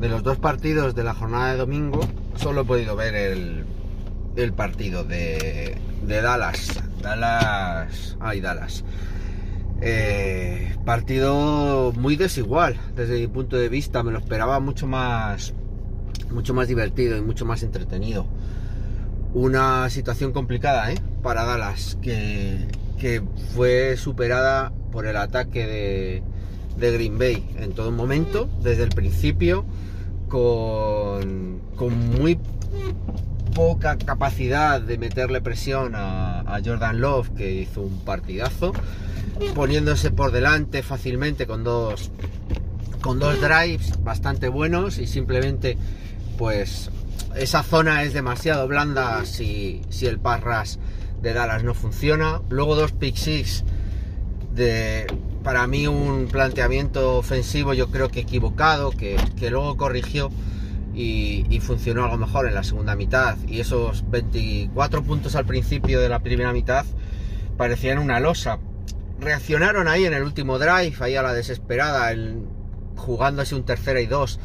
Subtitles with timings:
[0.00, 2.00] de los dos partidos de la jornada de domingo,
[2.36, 6.80] solo he podido ver el, partido de, de Dallas.
[7.02, 8.16] Dallas.
[8.20, 8.84] Ay, Dallas.
[9.80, 14.02] Eh, partido muy desigual desde mi punto de vista.
[14.02, 15.54] Me lo esperaba mucho más,
[16.30, 18.26] mucho más divertido y mucho más entretenido.
[19.34, 20.98] Una situación complicada ¿eh?
[21.22, 22.66] para Dallas que,
[22.98, 23.22] que
[23.54, 26.22] fue superada por el ataque de,
[26.76, 29.64] de Green Bay en todo momento, desde el principio,
[30.28, 32.38] con, con muy
[33.54, 38.72] poca capacidad de meterle presión a, Jordan Love, que hizo un partidazo,
[39.54, 42.10] poniéndose por delante fácilmente con dos,
[43.00, 45.76] con dos drives bastante buenos y simplemente
[46.36, 46.90] pues
[47.34, 50.78] esa zona es demasiado blanda si, si el pass
[51.22, 52.42] de Dallas no funciona.
[52.50, 53.64] Luego dos pick six
[54.54, 55.06] de
[55.46, 60.28] para mí un planteamiento ofensivo yo creo que equivocado, que, que luego corrigió
[60.92, 63.38] y, y, funcionó algo mejor en la segunda mitad.
[63.46, 66.84] Y esos 24 puntos al principio de la primera mitad
[67.56, 68.58] parecían una losa.
[69.20, 72.42] Reaccionaron ahí en el último drive, ahí a la desesperada, el,
[72.96, 74.40] jugándose un tercera y dos,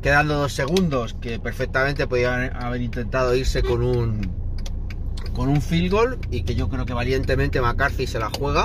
[0.00, 4.32] quedando dos segundos, que perfectamente podían haber intentado irse con un
[5.34, 8.64] con un field goal y que yo creo que valientemente McCarthy se la juega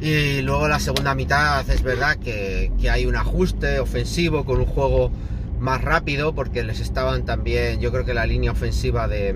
[0.00, 4.66] y luego la segunda mitad es verdad que, que, hay un ajuste ofensivo con un
[4.66, 5.10] juego
[5.58, 9.34] más rápido porque les estaban también, yo creo que la línea ofensiva de,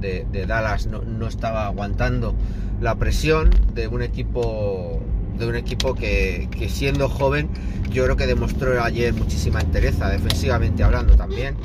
[0.00, 2.34] de, Dallas no, no, estaba aguantando
[2.80, 5.00] la presión de un equipo
[5.38, 7.48] de un equipo que, que, siendo joven
[7.90, 11.56] yo creo que demostró ayer muchísima entereza defensivamente hablando también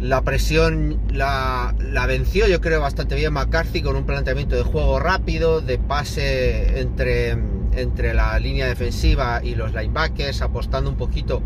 [0.00, 1.74] la presión la,
[2.06, 7.30] venció yo creo bastante bien McCarthy con un planteamiento de juego rápido, de pase entre,
[7.72, 11.42] entre la línea defensiva y los linebackers, apostando un poquito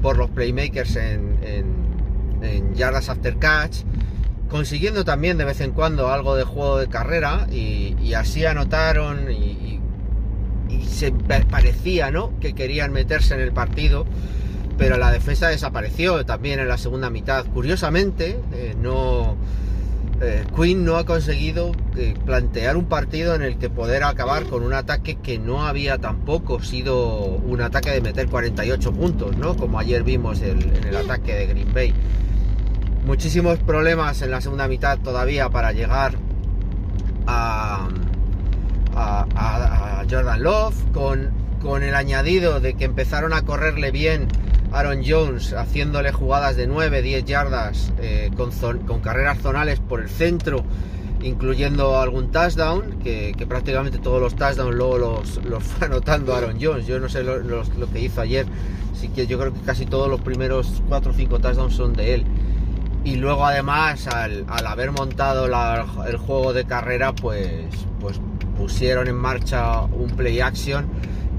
[0.00, 3.78] por los playmakers en, en, yardas after catch,
[4.48, 9.34] consiguiendo también de vez en cuando algo de juego de carrera y, así anotaron y,
[9.34, 9.80] y,
[10.70, 12.38] y se parecía ¿no?
[12.40, 14.06] que querían meterse en el partido
[14.82, 17.46] pero la defensa desapareció también en la segunda mitad.
[17.46, 19.36] Curiosamente, eh, no,
[20.20, 24.64] eh, Quinn no ha conseguido eh, plantear un partido en el que poder acabar con
[24.64, 29.56] un ataque que no había tampoco sido un ataque de meter 48 puntos, ¿no?
[29.56, 31.94] Como ayer vimos el, en el ataque de Green Bay.
[33.06, 36.16] Muchísimos problemas en la segunda mitad todavía para llegar
[37.28, 37.88] a,
[38.96, 41.30] a, a Jordan Love, con,
[41.62, 44.26] con el añadido de que empezaron a correrle bien
[44.72, 48.50] Aaron Jones haciéndole jugadas de 9, 10 yardas eh, con,
[48.86, 50.64] con, carreras zonales por el centro,
[51.22, 56.58] incluyendo algún touchdown, que, que prácticamente todos los touchdowns luego los, los, fue anotando Aaron
[56.60, 56.86] Jones.
[56.86, 58.46] Yo no sé lo, lo, lo, que hizo ayer,
[58.98, 62.14] sí que yo creo que casi todos los primeros 4 o 5 touchdowns son de
[62.14, 62.24] él.
[63.04, 67.66] Y luego además, al, al haber montado la, el juego de carrera, pues,
[68.00, 68.20] pues
[68.56, 70.86] pusieron en marcha un play action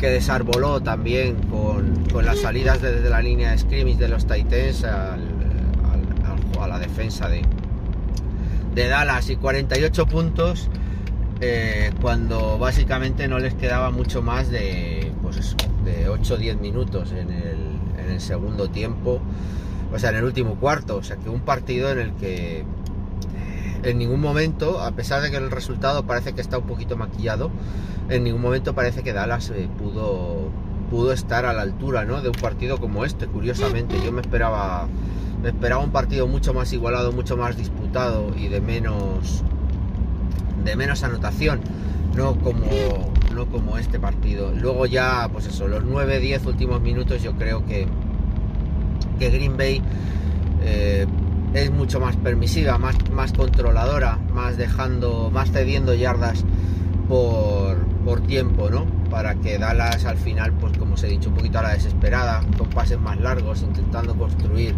[0.03, 4.83] que desarboló también con, con, las salidas desde la línea de scrimmage de los Titans
[4.83, 5.15] a
[6.67, 7.41] la defensa de,
[8.75, 9.29] de Dallas.
[9.29, 10.67] Y 48 puntos
[11.39, 15.55] eh, cuando básicamente no les quedaba mucho más de, pues
[15.85, 19.21] de 8 o 10 minutos en el, en el segundo tiempo,
[19.93, 22.65] o sea, en el último cuarto, o sea, que un partido en el que
[23.83, 27.51] en ningún momento, a pesar de que el resultado parece que está un poquito maquillado,
[28.09, 30.49] en ningún momento parece que Dallas eh, pudo,
[30.89, 32.21] pudo estar a la altura ¿no?
[32.21, 33.95] de un partido como este, curiosamente.
[34.03, 34.87] Yo me esperaba,
[35.41, 39.43] me esperaba un partido mucho más igualado, mucho más disputado y de menos,
[40.63, 41.61] de menos anotación,
[42.15, 44.51] no como, no como este partido.
[44.53, 47.87] Luego ya, pues eso, los 9-10 últimos minutos yo creo que,
[49.19, 49.81] que Green Bay...
[50.65, 51.05] Eh,
[51.53, 56.43] es mucho más permisiva, más, más controladora, más dejando, más cediendo yardas
[57.07, 58.85] por, por tiempo, ¿no?
[59.09, 62.41] Para que Dallas al final, pues como os he dicho, un poquito a la desesperada,
[62.57, 64.75] con pases más largos, intentando construir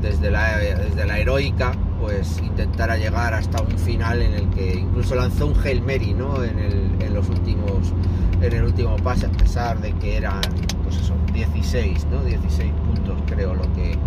[0.00, 5.14] desde la, desde la heroica, pues intentara llegar hasta un final en el que incluso
[5.14, 6.42] lanzó un Hail Mary, ¿no?
[6.42, 7.92] En, los últimos,
[8.40, 10.40] en el último pase, a pesar de que eran,
[10.82, 12.24] pues eso, 16, ¿no?
[12.24, 13.98] 16 puntos creo lo que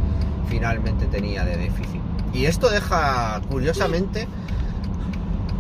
[0.55, 2.01] finalmente tenía de déficit.
[2.33, 4.25] Y esto deja, curiosamente,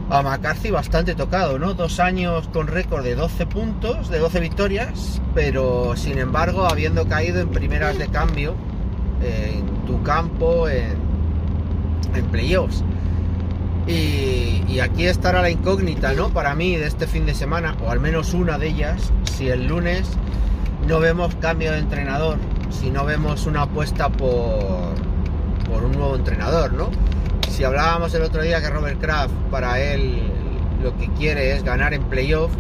[0.09, 1.73] a McCarthy bastante tocado, ¿no?
[1.73, 7.41] Dos años con récord de 12 puntos, de 12 victorias, pero sin embargo, habiendo caído
[7.41, 8.55] en primeras de cambio,
[9.21, 10.95] en tu campo, en,
[12.15, 12.81] en playoffs.
[13.87, 16.29] Y, y, aquí estará la incógnita, ¿no?
[16.29, 19.67] Para mí de este fin de semana, o al menos una de ellas, si el
[19.67, 20.07] lunes
[20.87, 22.39] no vemos cambio de entrenador,
[22.69, 24.95] si no vemos una apuesta por,
[25.69, 26.89] por un nuevo entrenador, ¿no?
[27.49, 30.21] Si hablábamos el otro día que Robert Kraft, para él
[30.83, 32.51] lo que quiere es ganar en playoff,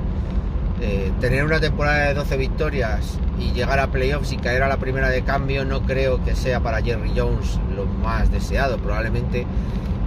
[0.81, 4.77] eh, tener una temporada de 12 victorias y llegar a playoffs y caer a la
[4.77, 8.77] primera de cambio, no creo que sea para Jerry Jones lo más deseado.
[8.77, 9.45] Probablemente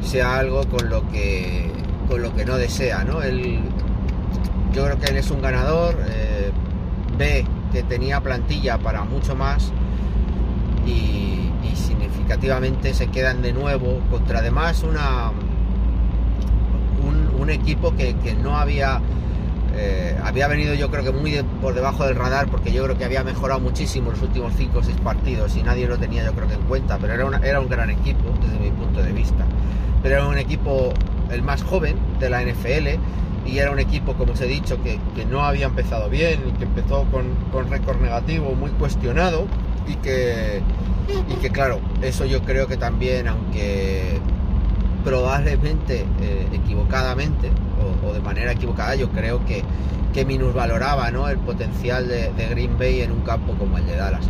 [0.03, 1.71] sea algo con lo que,
[2.09, 3.23] con lo que no desea, ¿no?
[3.23, 3.61] Él,
[4.73, 6.51] yo creo que él es un ganador, eh,
[7.17, 9.73] ve que tenía plantilla para mucho más
[10.89, 15.31] y, significativamente se quedan de nuevo contra además una
[17.39, 19.01] un, equipo que, no había
[19.75, 23.07] eh, había venido yo creo que muy por debajo del radar porque yo creo que
[23.07, 26.47] había mejorado muchísimo los últimos 5 o 6 partidos y nadie lo tenía yo creo
[26.47, 29.47] que en cuenta, pero era, era un gran equipo desde mi punto de vista.
[30.03, 30.93] Pero era un equipo
[31.31, 32.99] el más joven de la NFL
[33.47, 37.05] y era un equipo, como os he dicho, que, no había empezado bien que empezó
[37.05, 39.47] con, con récord negativo, muy cuestionado
[39.89, 40.61] y que,
[41.29, 44.21] y que claro, eso yo creo que también, aunque
[45.05, 47.51] probablemente eh, equivocadamente
[48.05, 49.63] o, de manera equivocada, yo creo que,
[50.13, 51.29] que minusvaloraba ¿no?
[51.29, 54.27] el potencial de, Green Bay en un campo como el de Dallas.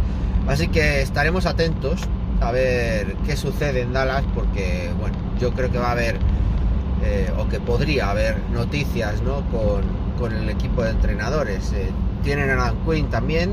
[0.47, 2.03] Así que estaremos atentos
[2.41, 6.17] a ver qué sucede en Dallas, porque bueno, yo creo que va a haber,
[7.03, 9.43] eh, o que podría haber noticias ¿no?
[9.51, 11.73] con, el equipo de entrenadores.
[11.73, 11.91] Eh,
[12.23, 13.53] tienen a Adam Quinn también,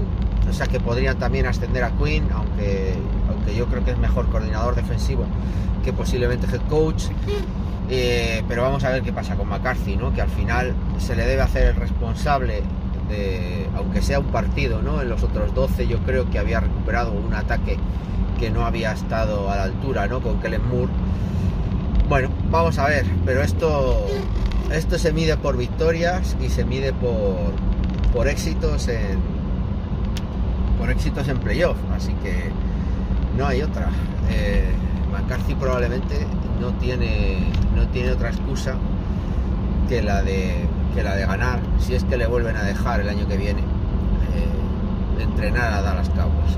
[0.50, 2.94] o sea que podrían también ascender a Quinn, aunque,
[3.30, 5.26] aunque yo creo que es mejor coordinador defensivo
[5.86, 7.06] que posiblemente head coach.
[7.90, 10.12] Eh, pero vamos a ver qué pasa con McCarthy, ¿no?
[10.12, 12.64] que al final se le debe hacer el responsable
[13.08, 15.04] de, aunque sea un partido, ¿no?
[15.04, 17.78] en los otros 12 yo creo que había recuperado un ataque
[18.40, 20.20] que no había estado a la altura ¿no?
[20.22, 20.92] con Kellen Moore.
[22.10, 24.08] Bueno, vamos a ver, pero esto,
[24.72, 27.54] esto se mide por victorias y se mide por,
[28.14, 29.35] por éxitos en,
[30.86, 32.52] por éxitos en playoff, así que
[33.36, 33.90] no hay otra.
[34.30, 34.72] Eh,
[35.12, 36.28] McCarthy probablemente
[36.62, 37.40] no tiene,
[37.76, 38.76] no tiene otra excusa
[39.90, 43.10] que la, de, que la de ganar, si es que le vuelven a dejar el
[43.10, 46.56] año que viene eh, entrenar a Dallas Cowboys.